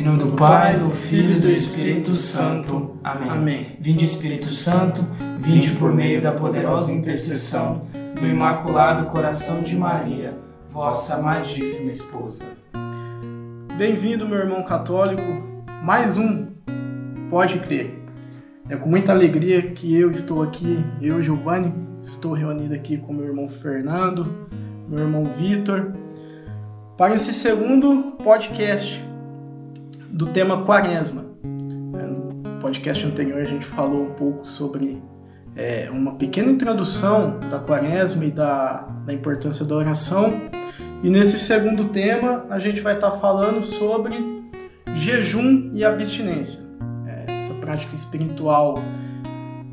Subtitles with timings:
[0.00, 2.96] Em nome do Pai, do Filho e do Espírito Santo.
[3.04, 3.28] Amém.
[3.28, 3.66] Amém.
[3.78, 5.06] Vinde Espírito Santo,
[5.38, 7.82] vinde por meio da poderosa intercessão
[8.18, 10.38] do Imaculado Coração de Maria,
[10.70, 12.46] vossa amadíssima esposa.
[13.76, 15.22] Bem-vindo, meu irmão católico.
[15.82, 16.46] Mais um
[17.28, 17.92] Pode Crer.
[18.70, 23.26] É com muita alegria que eu estou aqui, eu, Giovanni, estou reunido aqui com meu
[23.26, 24.48] irmão Fernando,
[24.88, 25.92] meu irmão Vitor,
[26.96, 29.09] para esse segundo podcast
[30.10, 31.24] do tema Quaresma.
[31.42, 35.02] No podcast anterior a gente falou um pouco sobre
[35.56, 40.32] é, uma pequena introdução da Quaresma e da, da importância da oração.
[41.02, 44.14] E nesse segundo tema a gente vai estar falando sobre
[44.94, 46.60] jejum e abstinência,
[47.06, 48.82] é, essa prática espiritual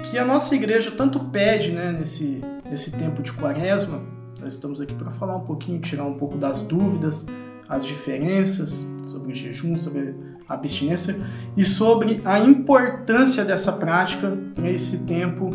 [0.10, 4.02] que a nossa igreja tanto pede né, nesse, nesse tempo de Quaresma.
[4.40, 7.26] Nós estamos aqui para falar um pouquinho, tirar um pouco das dúvidas,
[7.68, 10.16] as diferenças sobre o jejum, sobre
[10.48, 11.20] abstinência
[11.56, 15.52] e sobre a importância dessa prática para esse tempo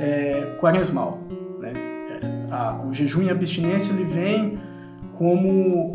[0.00, 1.20] é, quaresmal.
[1.60, 1.72] Né?
[1.76, 4.58] É, a, o jejum e a abstinência ele vem
[5.12, 5.92] como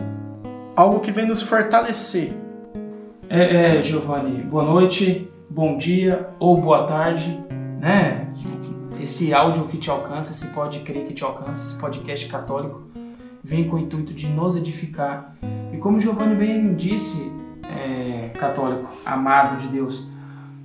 [0.76, 2.34] algo que vem nos fortalecer.
[3.30, 7.38] É, é Giovanni, boa noite, bom dia ou boa tarde,
[7.82, 8.28] né?
[9.02, 12.84] Esse áudio que te alcança, esse pode crer que te alcança, esse podcast católico,
[13.44, 15.36] vem com o intuito de nos edificar.
[15.74, 17.32] E como Giovanni bem disse,
[17.78, 20.10] é, católico, amado de Deus,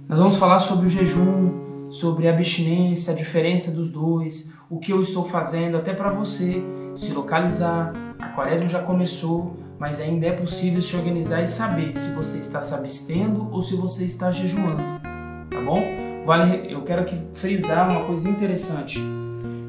[0.09, 4.93] nós vamos falar sobre o jejum, sobre a abstinência, a diferença dos dois, o que
[4.93, 6.63] eu estou fazendo, até para você
[6.95, 7.93] se localizar.
[8.19, 12.61] A quaresma já começou, mas ainda é possível se organizar e saber se você está
[12.63, 14.83] se abstendo ou se você está jejuando,
[15.51, 15.81] tá bom?
[16.25, 19.01] Vale, eu quero aqui frisar uma coisa interessante.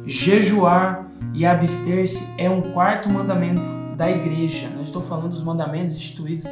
[0.05, 3.61] Jejuar e abster-se é um quarto mandamento
[3.95, 4.69] da igreja.
[4.75, 6.45] Não estou falando dos mandamentos instituídos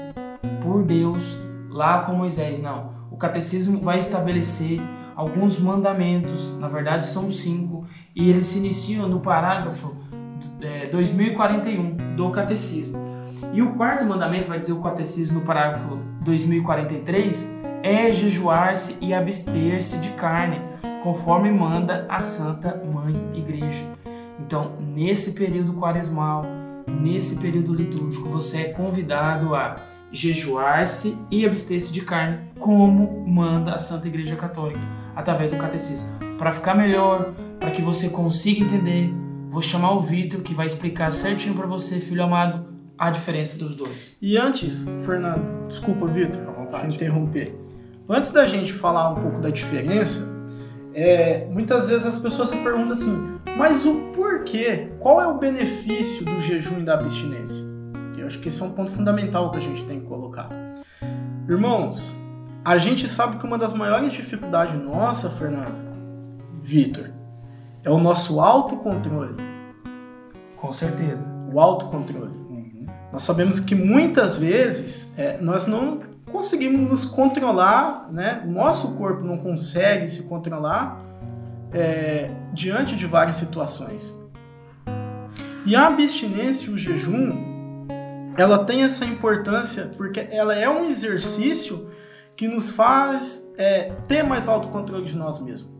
[0.61, 1.37] por Deus
[1.69, 2.91] lá com Moisés, não.
[3.09, 4.79] O catecismo vai estabelecer
[5.15, 9.95] alguns mandamentos, na verdade são cinco, e eles se iniciam no parágrafo
[10.61, 12.99] é, 2041 do catecismo.
[13.53, 19.97] E o quarto mandamento, vai dizer o catecismo no parágrafo 2043, é jejuar-se e abster-se
[19.97, 20.61] de carne,
[21.03, 23.85] conforme manda a Santa Mãe Igreja.
[24.39, 26.45] Então, nesse período quaresmal,
[26.87, 29.75] nesse período litúrgico, você é convidado a
[30.11, 34.81] jejuar-se e abster-se de carne, como manda a Santa Igreja Católica,
[35.15, 36.09] através do catecismo.
[36.37, 39.13] Para ficar melhor, para que você consiga entender,
[39.49, 42.65] vou chamar o Vitor que vai explicar certinho para você, filho amado,
[42.97, 44.17] a diferença dos dois.
[44.21, 46.41] E antes, Fernando, desculpa, Vitor,
[46.71, 47.53] vontade interromper.
[48.07, 50.27] Antes da gente falar um pouco da diferença,
[50.93, 54.89] é, muitas vezes as pessoas se perguntam assim, mas o porquê?
[54.99, 57.70] Qual é o benefício do jejum e da abstinência?
[58.21, 60.49] Eu acho que esse é um ponto fundamental que a gente tem que colocar.
[61.49, 62.15] Irmãos,
[62.63, 65.81] a gente sabe que uma das maiores dificuldades nossa, Fernando,
[66.61, 67.09] Vitor,
[67.83, 69.35] é o nosso autocontrole.
[70.55, 71.27] Com certeza.
[71.51, 72.31] O autocontrole.
[72.31, 72.85] Uhum.
[73.11, 76.01] Nós sabemos que muitas vezes é, nós não
[76.31, 78.43] conseguimos nos controlar, né?
[78.45, 81.01] O nosso corpo não consegue se controlar
[81.73, 84.15] é, diante de várias situações.
[85.65, 87.50] E a abstinência e o jejum
[88.41, 91.89] ela tem essa importância porque ela é um exercício
[92.35, 95.71] que nos faz é, ter mais autocontrole de nós mesmos.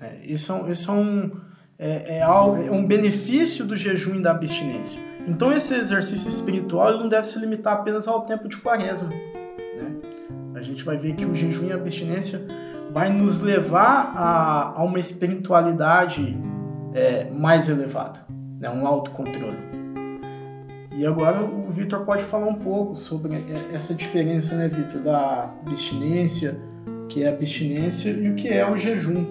[0.00, 1.32] É, esse, é esse é, um,
[1.78, 5.00] é, é, é, um benefício do jejum e da abstinência.
[5.26, 9.08] Então esse exercício espiritual não deve se limitar apenas ao tempo de quaresma.
[9.08, 9.96] Né?
[10.54, 12.46] A gente vai ver que o jejum e a abstinência
[12.92, 16.38] vai nos levar a, a uma espiritualidade
[16.94, 18.24] é, mais elevada,
[18.60, 18.70] né?
[18.70, 19.85] um autocontrole.
[20.96, 26.58] E agora o Vitor pode falar um pouco sobre essa diferença, né, Vitor, da abstinência,
[27.10, 29.26] que é a abstinência, e o que é o jejum.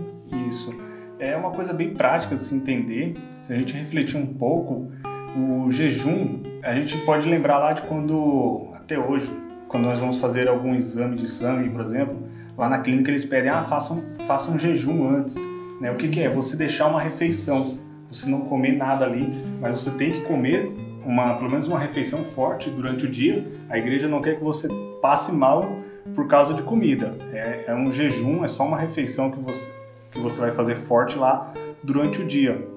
[0.48, 0.72] Isso.
[1.18, 3.16] É uma coisa bem prática de se entender.
[3.42, 4.92] Se a gente refletir um pouco,
[5.36, 9.28] o jejum, a gente pode lembrar lá de quando, até hoje,
[9.68, 13.50] quando nós vamos fazer algum exame de sangue, por exemplo, lá na clínica eles pedem,
[13.50, 15.36] ah, façam, façam um jejum antes.
[15.82, 15.90] Né?
[15.90, 16.30] O que, que é?
[16.30, 20.72] Você deixar uma refeição, você não comer nada ali, mas você tem que comer
[21.06, 23.46] uma, pelo menos uma refeição forte durante o dia.
[23.70, 24.68] A igreja não quer que você
[25.02, 25.80] passe mal
[26.14, 27.16] por causa de comida.
[27.32, 29.72] É, é um jejum, é só uma refeição que você,
[30.12, 31.54] que você vai fazer forte lá
[31.84, 32.68] durante o dia.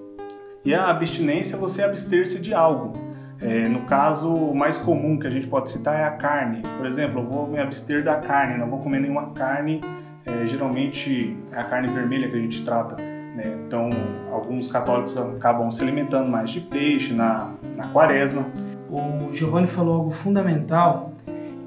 [0.64, 2.92] E a abstinência é você abster-se de algo.
[3.40, 6.62] É, no caso, o mais comum que a gente pode citar é a carne.
[6.76, 9.80] Por exemplo, eu vou me abster da carne, não vou comer nenhuma carne.
[10.26, 13.17] É, geralmente é a carne vermelha que a gente trata.
[13.38, 13.56] Né?
[13.64, 13.88] Então,
[14.32, 18.44] alguns católicos acabam se alimentando mais de peixe na, na quaresma.
[18.90, 21.12] O Giovanni falou algo fundamental,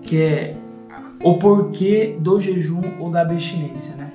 [0.02, 0.58] que é
[1.24, 4.12] o porquê do jejum ou da abstinência, né?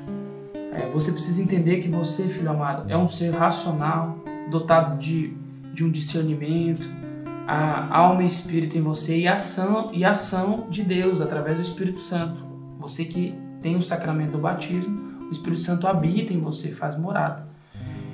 [0.72, 4.18] É, você precisa entender que você, filho amado, é um ser racional,
[4.50, 5.32] dotado de,
[5.72, 6.86] de um discernimento,
[7.46, 12.00] a alma e espírito em você e ação e ação de Deus através do Espírito
[12.00, 12.44] Santo.
[12.78, 17.46] Você que tem o sacramento do batismo, o Espírito Santo habita em você, faz morada.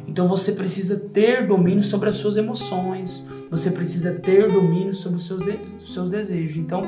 [0.06, 5.26] Então você precisa ter domínio sobre as suas emoções, você precisa ter domínio sobre os
[5.26, 6.56] seus, de, seus desejos.
[6.56, 6.82] Então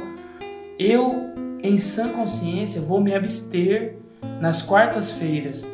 [0.79, 1.33] eu,
[1.63, 3.97] em sã consciência, vou me abster
[4.41, 5.65] nas quartas-feiras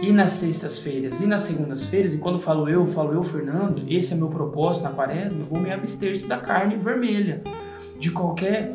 [0.00, 4.16] e nas sextas-feiras e nas segundas-feiras, e quando falo eu, falo eu, Fernando, esse é
[4.16, 7.42] meu propósito na quaresma, eu vou me abster da carne vermelha,
[7.98, 8.72] de qualquer,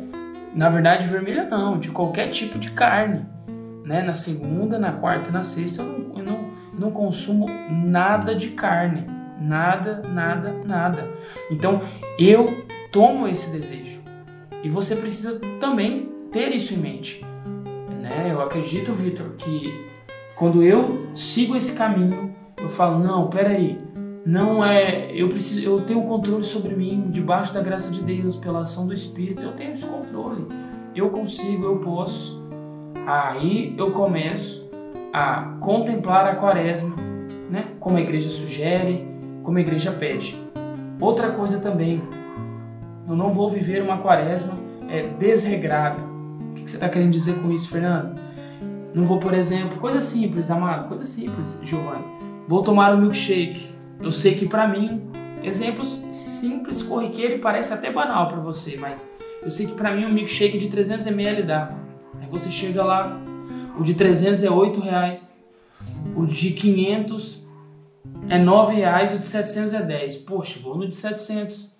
[0.54, 3.24] na verdade vermelha não, de qualquer tipo de carne,
[3.84, 4.02] né?
[4.02, 9.06] Na segunda, na quarta na sexta eu não, eu não, não consumo nada de carne,
[9.40, 11.08] nada, nada, nada.
[11.50, 11.80] Então
[12.18, 14.00] eu tomo esse desejo
[14.62, 17.24] e você precisa também ter isso em mente,
[18.00, 18.28] né?
[18.30, 19.86] Eu acredito, Vitor, que
[20.36, 23.78] quando eu sigo esse caminho, eu falo, não, peraí,
[24.26, 28.60] não é, eu preciso, eu tenho controle sobre mim, debaixo da graça de Deus, pela
[28.60, 30.46] ação do Espírito, eu tenho esse controle.
[30.94, 32.43] Eu consigo, eu posso.
[33.06, 34.70] Aí eu começo
[35.12, 36.96] a contemplar a quaresma,
[37.50, 37.66] né?
[37.78, 39.06] Como a igreja sugere,
[39.42, 40.42] como a igreja pede.
[40.98, 42.02] Outra coisa também,
[43.06, 44.54] eu não vou viver uma quaresma
[44.88, 46.00] é, desregrada.
[46.50, 48.18] O que você está querendo dizer com isso, Fernando?
[48.94, 52.04] Não vou, por exemplo, coisa simples, amado, coisa simples, Giovanni.
[52.48, 53.68] Vou tomar um milkshake.
[54.00, 55.02] Eu sei que para mim,
[55.42, 59.06] exemplos simples, corriqueiro e parece até banal para você, mas
[59.42, 61.83] eu sei que para mim um milkshake de 300 ml dá.
[62.20, 63.20] Aí você chega lá,
[63.78, 65.36] o de 300 é 8 reais,
[66.16, 67.46] o de 500
[68.28, 70.18] é 9 reais, o de 700 é 10.
[70.18, 71.72] Poxa, vou no de 700,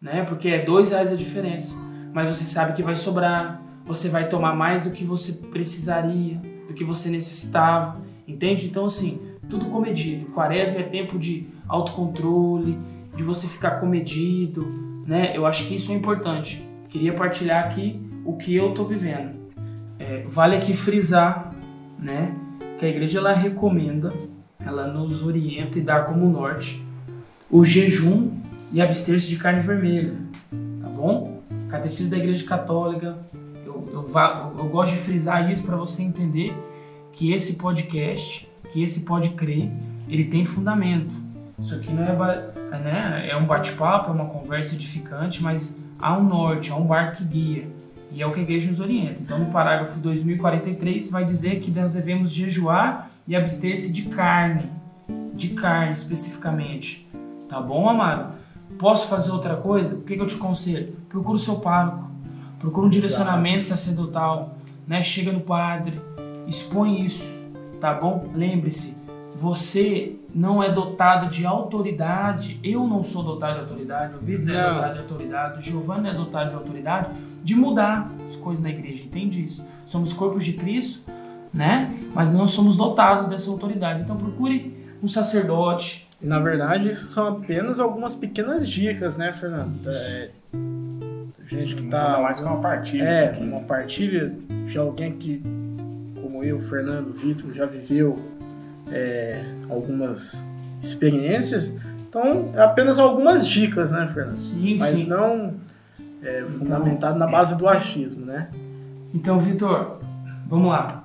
[0.00, 0.24] né?
[0.24, 1.76] Porque é 2 reais a diferença.
[2.12, 6.74] Mas você sabe que vai sobrar, você vai tomar mais do que você precisaria, do
[6.74, 8.66] que você necessitava, entende?
[8.66, 10.26] Então, assim, tudo comedido.
[10.32, 12.78] Quaresma é tempo de autocontrole,
[13.16, 14.72] de você ficar comedido,
[15.06, 15.36] né?
[15.36, 16.68] Eu acho que isso é importante.
[16.88, 19.39] Queria partilhar aqui o que eu tô vivendo.
[20.00, 21.52] É, vale aqui frisar,
[21.98, 22.34] né,
[22.78, 24.10] que a igreja ela recomenda,
[24.58, 26.82] ela nos orienta e dá como norte
[27.50, 28.30] o jejum
[28.72, 30.14] e abster-se de carne vermelha,
[30.82, 31.42] tá bom?
[31.68, 33.18] Catecismo da Igreja Católica,
[33.66, 34.06] eu,
[34.58, 36.56] eu gosto de frisar isso para você entender
[37.12, 39.70] que esse podcast, que esse pode crer,
[40.08, 41.14] ele tem fundamento.
[41.58, 46.24] Isso aqui não é, né, é um bate-papo, é uma conversa edificante, mas há um
[46.24, 47.79] norte, há um barco que guia.
[48.12, 49.20] E é o que a igreja nos orienta.
[49.20, 54.70] Então, no parágrafo 2043, vai dizer que nós devemos jejuar e abster-se de carne.
[55.34, 57.08] De carne, especificamente.
[57.48, 58.34] Tá bom, amado?
[58.78, 59.96] Posso fazer outra coisa?
[59.96, 60.96] O que, que eu te aconselho?
[61.08, 62.10] Procura o seu pároco
[62.60, 64.54] procura um direcionamento sacerdotal,
[64.86, 65.02] né?
[65.02, 66.00] Chega no padre,
[66.46, 67.48] expõe isso,
[67.80, 68.30] tá bom?
[68.34, 68.96] Lembre-se,
[69.34, 74.54] você não é dotado de autoridade, eu não sou dotado de autoridade, o Vitor não
[74.54, 77.10] é dotado de autoridade, o Giovanni é dotado de autoridade
[77.42, 79.64] de mudar as coisas na igreja, entende isso?
[79.86, 81.10] Somos corpos de Cristo,
[81.52, 81.92] né?
[82.14, 84.02] Mas não somos dotados dessa autoridade.
[84.02, 86.08] Então procure um sacerdote.
[86.20, 89.88] Na verdade, isso são apenas algumas pequenas dicas, né, Fernando?
[89.88, 90.30] É,
[91.46, 92.08] gente que tá.
[92.08, 93.04] Ainda mais que uma partilha.
[93.04, 94.34] É, uma partilha
[94.66, 95.42] de alguém que,
[96.20, 98.18] como eu, Fernando, Vitor, já viveu
[98.90, 100.48] é, algumas
[100.80, 101.78] experiências.
[102.08, 104.38] Então, é apenas algumas dicas, né, Fernando?
[104.38, 105.06] Sim, Mas sim.
[105.06, 105.54] não
[106.22, 108.48] é, fundamentado na base do achismo, né?
[109.14, 109.98] Então, Vitor,
[110.46, 111.04] vamos lá.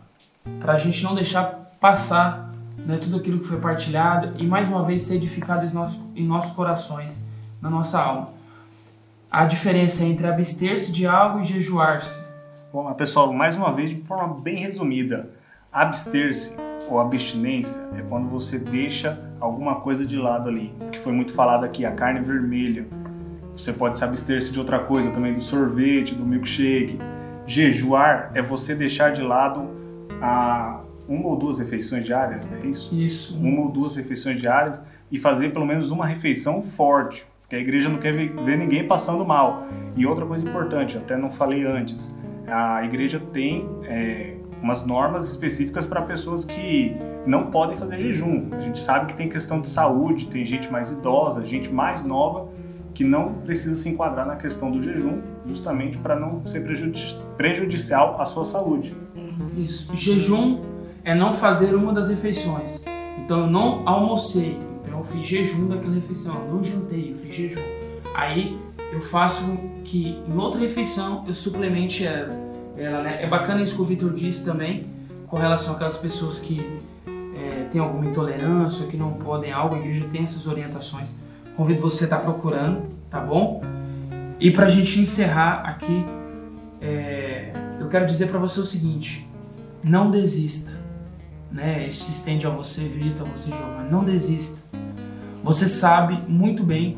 [0.60, 2.52] Para a gente não deixar passar
[2.86, 6.26] né, tudo aquilo que foi partilhado e mais uma vez ser edificado em nossos, em
[6.26, 7.26] nossos corações,
[7.62, 8.36] na nossa alma
[9.36, 12.24] a diferença entre abster-se de algo e jejuar-se?
[12.72, 15.30] Bom, pessoal, mais uma vez, de forma bem resumida,
[15.74, 16.56] abster-se
[16.90, 21.64] ou abstinência é quando você deixa alguma coisa de lado ali, que foi muito falado
[21.64, 22.86] aqui, a carne vermelha.
[23.56, 27.00] Você pode se abster-se de outra coisa também, do sorvete, do milkshake.
[27.48, 29.70] Jejuar é você deixar de lado
[30.22, 32.94] a uma ou duas refeições diárias, é isso?
[32.96, 33.38] Isso.
[33.40, 37.88] Uma ou duas refeições diárias e fazer pelo menos uma refeição forte, porque a igreja
[37.88, 39.68] não quer ver ninguém passando mal.
[39.96, 42.16] E outra coisa importante, até não falei antes,
[42.48, 46.96] a igreja tem é, umas normas específicas para pessoas que
[47.26, 48.50] não podem fazer jejum.
[48.52, 52.48] A gente sabe que tem questão de saúde, tem gente mais idosa, gente mais nova
[52.94, 58.20] que não precisa se enquadrar na questão do jejum, justamente para não ser prejudici prejudicial
[58.20, 58.96] à sua saúde.
[59.58, 59.94] Isso.
[59.96, 60.62] Jejum
[61.04, 62.84] é não fazer uma das refeições.
[63.24, 64.58] Então eu não almocei,
[64.90, 67.62] eu fiz jejum daquela refeição, eu não jantei, eu fiz jejum.
[68.14, 68.58] Aí
[68.94, 69.44] eu faço
[69.84, 72.45] que em outra refeição eu suplemente ela.
[72.78, 73.24] Ela, né?
[73.24, 74.88] É bacana isso que o Vitor disse também,
[75.28, 80.06] com relação àquelas pessoas que é, têm alguma intolerância, que não podem algo, a igreja
[80.12, 81.10] tem essas orientações.
[81.56, 83.62] Convido você a estar tá procurando, tá bom?
[84.40, 86.06] E para a gente encerrar aqui,
[86.82, 89.28] é, eu quero dizer para você o seguinte:
[89.84, 90.80] não desista,
[91.52, 91.88] né?
[91.88, 93.90] Isso se estende a você, Vitor, a você, Giovanni.
[93.90, 94.64] Não desista.
[95.44, 96.98] Você sabe muito bem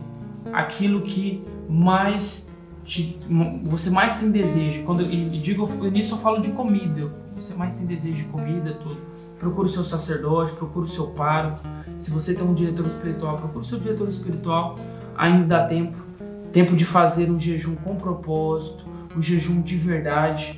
[0.53, 2.46] aquilo que mais
[2.87, 3.19] te,
[3.63, 4.83] você mais tem desejo.
[4.83, 7.11] Quando eu digo nisso eu falo de comida.
[7.35, 8.97] Você mais tem desejo de comida, tudo.
[9.37, 11.59] Procure o seu sacerdote, procure o seu pároco.
[11.99, 14.79] Se você tem um diretor espiritual, procure o seu diretor espiritual.
[15.15, 15.97] Ainda dá tempo.
[16.51, 20.57] Tempo de fazer um jejum com propósito, um jejum de verdade,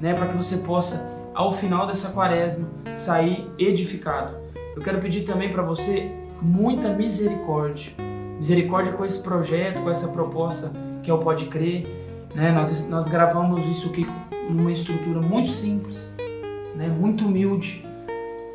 [0.00, 4.34] né, para que você possa ao final dessa quaresma sair edificado.
[4.74, 6.10] Eu quero pedir também para você
[6.40, 7.92] muita misericórdia.
[8.38, 10.72] Misericórdia com esse projeto, com essa proposta
[11.08, 11.86] que é o Pode Crer.
[12.34, 12.52] Né?
[12.52, 14.06] Nós, nós gravamos isso aqui
[14.50, 16.14] numa estrutura muito simples,
[16.76, 16.86] né?
[16.86, 17.82] muito humilde.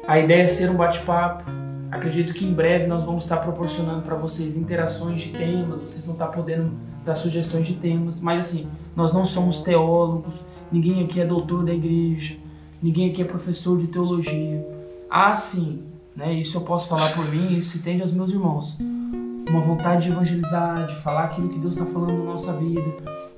[0.07, 1.51] A ideia é ser um bate-papo.
[1.89, 6.13] Acredito que em breve nós vamos estar proporcionando para vocês interações de temas, vocês vão
[6.13, 8.21] estar podendo dar sugestões de temas.
[8.21, 12.35] Mas assim, nós não somos teólogos, ninguém aqui é doutor da igreja,
[12.83, 14.63] ninguém aqui é professor de teologia.
[15.09, 15.81] Ah, sim,
[16.15, 16.31] né?
[16.33, 18.77] Isso eu posso falar por mim, isso se estende aos meus irmãos.
[19.49, 22.81] Uma vontade de evangelizar, de falar aquilo que Deus está falando na nossa vida,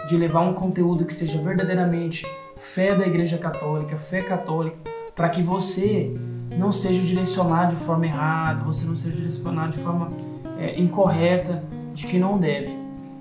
[0.07, 4.77] de levar um conteúdo que seja verdadeiramente fé da Igreja Católica, fé católica,
[5.15, 6.13] para que você
[6.57, 10.09] não seja direcionado de forma errada, você não seja direcionado de forma
[10.57, 12.77] é, incorreta, de que não deve.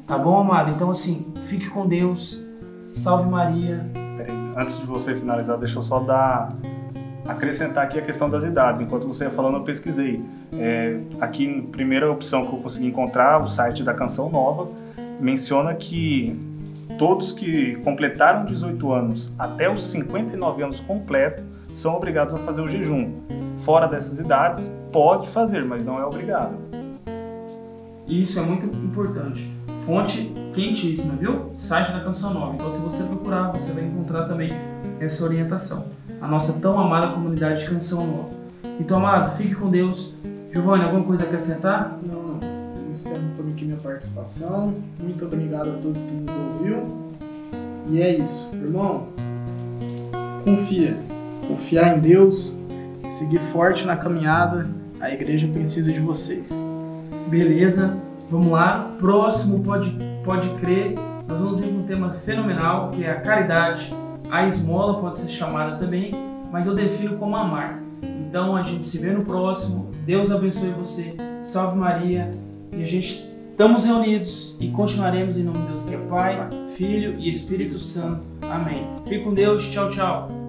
[0.06, 0.70] Tá bom, amado?
[0.70, 2.44] Então, assim, fique com Deus.
[2.86, 3.88] Salve Maria.
[4.16, 6.54] Peraí, antes de você finalizar, deixa eu só dar
[7.26, 8.80] acrescentar aqui a questão das idades.
[8.80, 10.22] Enquanto você ia falando, eu pesquisei.
[10.58, 14.68] É, aqui, primeira opção que eu consegui encontrar, o site da Canção Nova,
[15.20, 16.38] menciona que
[16.98, 22.68] todos que completaram 18 anos até os 59 anos completo são obrigados a fazer o
[22.68, 23.12] jejum.
[23.56, 26.56] Fora dessas idades, pode fazer, mas não é obrigado.
[28.06, 29.50] Isso é muito importante.
[29.84, 31.50] Fonte quentíssima, viu?
[31.52, 32.54] Site da Canção Nova.
[32.54, 34.50] Então, se você procurar, você vai encontrar também
[35.04, 35.86] essa orientação
[36.24, 38.34] a nossa tão amada comunidade de Canção Nova.
[38.80, 40.14] Então, amado, fique com Deus.
[40.50, 41.98] Giovanni, alguma coisa a acrescentar?
[42.02, 42.40] Não, não.
[42.40, 44.74] Eu encerro por aqui minha participação.
[45.02, 47.10] Muito obrigado a todos que nos ouviram.
[47.90, 49.08] E é isso, irmão.
[50.44, 50.96] Confia.
[51.46, 52.56] Confiar em Deus,
[53.10, 54.66] seguir forte na caminhada.
[55.00, 56.50] A igreja precisa de vocês.
[57.28, 57.98] Beleza,
[58.30, 58.94] vamos lá.
[58.98, 59.94] Próximo pode,
[60.24, 60.94] pode crer.
[61.28, 63.94] Nós vamos vir com um tema fenomenal que é a caridade
[64.30, 66.10] a esmola pode ser chamada também,
[66.50, 67.82] mas eu defino como amar.
[68.02, 69.90] Então a gente se vê no próximo.
[70.04, 71.14] Deus abençoe você.
[71.42, 72.30] Salve Maria.
[72.76, 77.16] E a gente estamos reunidos e continuaremos em nome de Deus, que é Pai, Filho
[77.18, 78.22] e Espírito Santo.
[78.50, 78.86] Amém.
[79.06, 79.68] Fique com Deus.
[79.70, 80.43] Tchau, tchau.